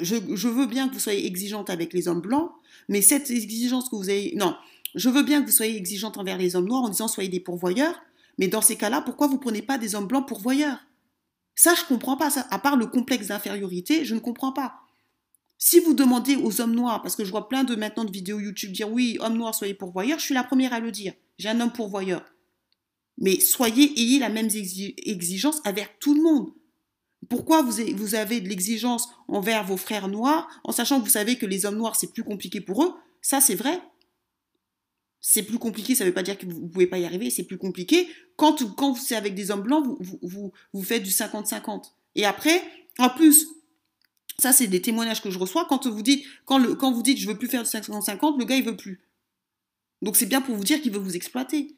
[0.00, 2.50] Je, je, veux bien que vous soyez exigeante avec les hommes blancs,
[2.88, 4.34] mais cette exigence que vous avez...
[4.36, 4.56] Non,
[4.94, 7.40] je veux bien que vous soyez exigeante envers les hommes noirs en disant soyez des
[7.40, 8.00] pourvoyeurs,
[8.38, 10.78] mais dans ces cas-là, pourquoi vous prenez pas des hommes blancs pourvoyeurs?
[11.54, 12.30] Ça, je comprends pas.
[12.50, 14.80] À part le complexe d'infériorité, je ne comprends pas.
[15.56, 18.40] Si vous demandez aux hommes noirs, parce que je vois plein de maintenant de vidéos
[18.40, 21.14] YouTube dire oui, hommes noirs, soyez pourvoyeurs, je suis la première à le dire.
[21.38, 22.24] J'ai un homme pourvoyeur.
[23.18, 26.50] Mais soyez, ayez la même exigence avec tout le monde.
[27.28, 31.46] Pourquoi vous avez de l'exigence envers vos frères noirs, en sachant que vous savez que
[31.46, 32.92] les hommes noirs, c'est plus compliqué pour eux?
[33.22, 33.80] Ça, c'est vrai.
[35.26, 37.30] C'est plus compliqué, ça ne veut pas dire que vous ne pouvez pas y arriver,
[37.30, 38.10] c'est plus compliqué.
[38.36, 41.92] Quand, quand c'est avec des hommes blancs, vous, faites du 50-50.
[42.14, 42.62] Et après,
[42.98, 43.46] en plus,
[44.38, 45.64] ça, c'est des témoignages que je reçois.
[45.66, 48.44] Quand vous dites, quand, le, quand vous dites je veux plus faire du 50-50, le
[48.44, 49.00] gars, il veut plus.
[50.02, 51.74] Donc c'est bien pour vous dire qu'il veut vous exploiter.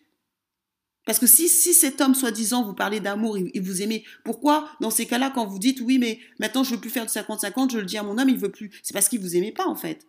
[1.05, 5.07] Parce que si, cet homme, soi-disant, vous parlez d'amour et, vous aimez, pourquoi, dans ces
[5.07, 7.85] cas-là, quand vous dites, oui, mais maintenant je veux plus faire du 50-50, je le
[7.85, 8.81] dis à mon homme, il veut plus.
[8.83, 10.05] C'est parce qu'il vous aimait pas, en fait.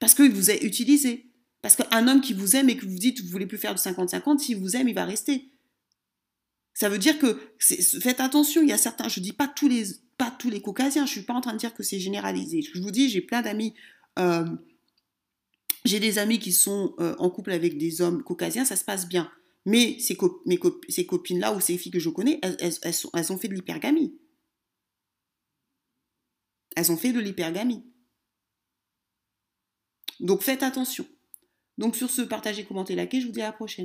[0.00, 1.31] Parce qu'il vous a utilisé.
[1.62, 3.80] Parce qu'un homme qui vous aime et que vous dites, vous voulez plus faire du
[3.80, 5.48] 50-50, s'il vous aime, il va rester.
[6.74, 9.84] Ça veut dire que, faites attention, il y a certains, je dis pas tous les,
[10.18, 12.62] pas tous les caucasiens, je suis pas en train de dire que c'est généralisé.
[12.62, 13.74] Je vous dis, j'ai plein d'amis,
[14.18, 14.44] euh,
[15.84, 19.08] j'ai des amis qui sont euh, en couple avec des hommes caucasiens, ça se passe
[19.08, 19.30] bien.
[19.64, 24.18] Mais ces, copines-là ou ces filles que je connais, elles ont fait de l'hypergamie.
[26.74, 27.84] Elles ont fait de l'hypergamie.
[30.18, 31.06] Donc faites attention.
[31.78, 33.80] Donc sur ce, partagez, commentez, likez, je vous dis à la prochaine.